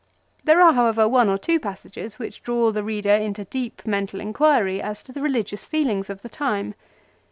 [0.43, 4.81] There are, however, one or two passages which draw the reader into deep mental inquiry
[4.81, 6.73] as to the religious feelings of the time.